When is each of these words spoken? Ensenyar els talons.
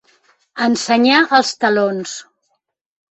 Ensenyar 0.67 1.19
els 1.39 1.51
talons. 1.65 2.15